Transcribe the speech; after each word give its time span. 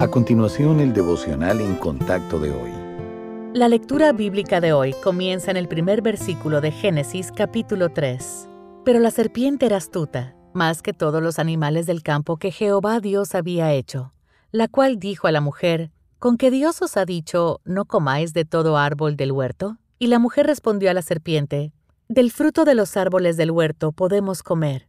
A 0.00 0.08
continuación, 0.08 0.80
el 0.80 0.94
devocional 0.94 1.60
en 1.60 1.74
contacto 1.74 2.38
de 2.38 2.50
hoy. 2.50 2.70
La 3.52 3.68
lectura 3.68 4.14
bíblica 4.14 4.58
de 4.58 4.72
hoy 4.72 4.94
comienza 4.94 5.50
en 5.50 5.58
el 5.58 5.68
primer 5.68 6.00
versículo 6.00 6.62
de 6.62 6.72
Génesis 6.72 7.30
capítulo 7.30 7.90
3. 7.90 8.48
Pero 8.82 8.98
la 8.98 9.10
serpiente 9.10 9.66
era 9.66 9.76
astuta, 9.76 10.34
más 10.54 10.80
que 10.80 10.94
todos 10.94 11.22
los 11.22 11.38
animales 11.38 11.84
del 11.84 12.02
campo 12.02 12.38
que 12.38 12.50
Jehová 12.50 13.00
Dios 13.00 13.34
había 13.34 13.74
hecho, 13.74 14.14
la 14.52 14.68
cual 14.68 14.98
dijo 14.98 15.26
a 15.26 15.32
la 15.32 15.42
mujer, 15.42 15.90
¿Con 16.18 16.38
que 16.38 16.50
Dios 16.50 16.80
os 16.80 16.96
ha 16.96 17.04
dicho, 17.04 17.60
no 17.66 17.84
comáis 17.84 18.32
de 18.32 18.46
todo 18.46 18.78
árbol 18.78 19.16
del 19.16 19.32
huerto? 19.32 19.76
Y 19.98 20.06
la 20.06 20.18
mujer 20.18 20.46
respondió 20.46 20.90
a 20.90 20.94
la 20.94 21.02
serpiente, 21.02 21.74
Del 22.08 22.30
fruto 22.30 22.64
de 22.64 22.74
los 22.74 22.96
árboles 22.96 23.36
del 23.36 23.50
huerto 23.50 23.92
podemos 23.92 24.42
comer, 24.42 24.88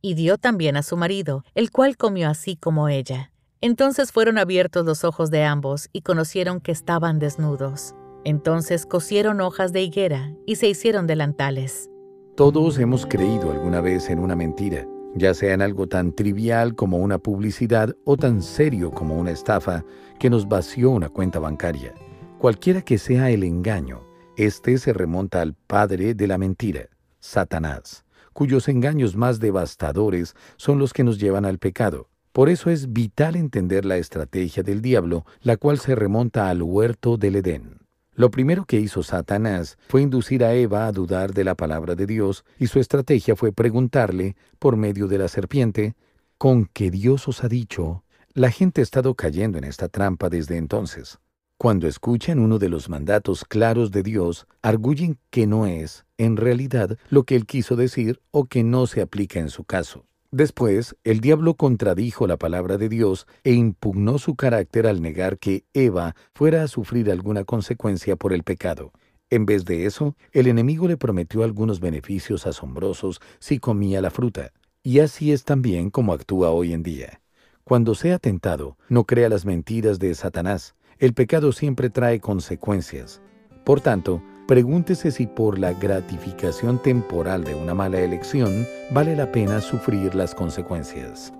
y 0.00 0.14
dio 0.14 0.38
también 0.38 0.76
a 0.76 0.82
su 0.82 0.96
marido, 0.96 1.44
el 1.54 1.70
cual 1.70 1.96
comió 1.96 2.28
así 2.28 2.56
como 2.56 2.88
ella. 2.88 3.32
Entonces 3.60 4.12
fueron 4.12 4.38
abiertos 4.38 4.84
los 4.84 5.04
ojos 5.04 5.30
de 5.30 5.44
ambos 5.44 5.88
y 5.92 6.02
conocieron 6.02 6.60
que 6.60 6.72
estaban 6.72 7.18
desnudos. 7.18 7.94
Entonces 8.24 8.86
cosieron 8.86 9.40
hojas 9.40 9.72
de 9.72 9.82
higuera 9.82 10.32
y 10.46 10.56
se 10.56 10.68
hicieron 10.68 11.06
delantales. 11.06 11.90
Todos 12.36 12.78
hemos 12.78 13.06
creído 13.06 13.50
alguna 13.50 13.80
vez 13.80 14.10
en 14.10 14.18
una 14.18 14.36
mentira, 14.36 14.86
ya 15.14 15.32
sea 15.32 15.54
en 15.54 15.62
algo 15.62 15.86
tan 15.86 16.12
trivial 16.12 16.74
como 16.74 16.98
una 16.98 17.18
publicidad 17.18 17.94
o 18.04 18.16
tan 18.16 18.42
serio 18.42 18.90
como 18.90 19.16
una 19.16 19.30
estafa 19.30 19.84
que 20.18 20.28
nos 20.28 20.46
vació 20.46 20.90
una 20.90 21.08
cuenta 21.08 21.38
bancaria. 21.38 21.94
Cualquiera 22.38 22.82
que 22.82 22.98
sea 22.98 23.30
el 23.30 23.42
engaño, 23.42 24.02
este 24.36 24.76
se 24.76 24.92
remonta 24.92 25.40
al 25.40 25.54
padre 25.54 26.14
de 26.14 26.26
la 26.26 26.36
mentira, 26.36 26.88
Satanás 27.20 28.05
cuyos 28.36 28.68
engaños 28.68 29.16
más 29.16 29.40
devastadores 29.40 30.36
son 30.58 30.78
los 30.78 30.92
que 30.92 31.04
nos 31.04 31.18
llevan 31.18 31.46
al 31.46 31.58
pecado. 31.58 32.10
Por 32.32 32.50
eso 32.50 32.68
es 32.68 32.92
vital 32.92 33.34
entender 33.34 33.86
la 33.86 33.96
estrategia 33.96 34.62
del 34.62 34.82
diablo, 34.82 35.24
la 35.40 35.56
cual 35.56 35.78
se 35.78 35.94
remonta 35.94 36.50
al 36.50 36.62
huerto 36.62 37.16
del 37.16 37.36
Edén. 37.36 37.78
Lo 38.12 38.30
primero 38.30 38.66
que 38.66 38.78
hizo 38.78 39.02
Satanás 39.02 39.78
fue 39.88 40.02
inducir 40.02 40.44
a 40.44 40.52
Eva 40.52 40.86
a 40.86 40.92
dudar 40.92 41.32
de 41.32 41.44
la 41.44 41.54
palabra 41.54 41.94
de 41.94 42.06
Dios, 42.06 42.44
y 42.58 42.66
su 42.66 42.78
estrategia 42.78 43.36
fue 43.36 43.52
preguntarle, 43.52 44.36
por 44.58 44.76
medio 44.76 45.06
de 45.08 45.16
la 45.16 45.28
serpiente, 45.28 45.94
¿con 46.36 46.66
qué 46.66 46.90
Dios 46.90 47.28
os 47.28 47.42
ha 47.42 47.48
dicho? 47.48 48.04
La 48.34 48.50
gente 48.50 48.82
ha 48.82 48.84
estado 48.84 49.14
cayendo 49.14 49.56
en 49.56 49.64
esta 49.64 49.88
trampa 49.88 50.28
desde 50.28 50.58
entonces. 50.58 51.20
Cuando 51.58 51.88
escuchan 51.88 52.38
uno 52.38 52.58
de 52.58 52.68
los 52.68 52.90
mandatos 52.90 53.46
claros 53.46 53.90
de 53.90 54.02
Dios, 54.02 54.46
arguyen 54.60 55.18
que 55.30 55.46
no 55.46 55.66
es, 55.66 56.04
en 56.18 56.36
realidad, 56.36 56.98
lo 57.08 57.24
que 57.24 57.34
él 57.34 57.46
quiso 57.46 57.76
decir 57.76 58.20
o 58.30 58.44
que 58.44 58.62
no 58.62 58.86
se 58.86 59.00
aplica 59.00 59.40
en 59.40 59.48
su 59.48 59.64
caso. 59.64 60.04
Después, 60.30 60.96
el 61.02 61.20
diablo 61.20 61.54
contradijo 61.54 62.26
la 62.26 62.36
palabra 62.36 62.76
de 62.76 62.90
Dios 62.90 63.26
e 63.42 63.52
impugnó 63.52 64.18
su 64.18 64.34
carácter 64.34 64.86
al 64.86 65.00
negar 65.00 65.38
que 65.38 65.64
Eva 65.72 66.14
fuera 66.34 66.62
a 66.62 66.68
sufrir 66.68 67.10
alguna 67.10 67.44
consecuencia 67.44 68.16
por 68.16 68.34
el 68.34 68.42
pecado. 68.42 68.92
En 69.30 69.46
vez 69.46 69.64
de 69.64 69.86
eso, 69.86 70.14
el 70.32 70.48
enemigo 70.48 70.86
le 70.88 70.98
prometió 70.98 71.42
algunos 71.42 71.80
beneficios 71.80 72.46
asombrosos 72.46 73.20
si 73.38 73.58
comía 73.58 74.02
la 74.02 74.10
fruta. 74.10 74.52
Y 74.82 74.98
así 74.98 75.32
es 75.32 75.44
también 75.44 75.88
como 75.88 76.12
actúa 76.12 76.50
hoy 76.50 76.74
en 76.74 76.82
día. 76.82 77.22
Cuando 77.64 77.94
sea 77.94 78.18
tentado, 78.18 78.76
no 78.90 79.04
crea 79.04 79.30
las 79.30 79.44
mentiras 79.46 79.98
de 79.98 80.14
Satanás, 80.14 80.74
el 80.98 81.12
pecado 81.12 81.52
siempre 81.52 81.90
trae 81.90 82.20
consecuencias. 82.20 83.20
Por 83.64 83.80
tanto, 83.80 84.22
pregúntese 84.46 85.10
si 85.10 85.26
por 85.26 85.58
la 85.58 85.72
gratificación 85.72 86.80
temporal 86.80 87.44
de 87.44 87.54
una 87.54 87.74
mala 87.74 88.00
elección 88.00 88.66
vale 88.90 89.14
la 89.16 89.30
pena 89.30 89.60
sufrir 89.60 90.14
las 90.14 90.34
consecuencias. 90.34 91.32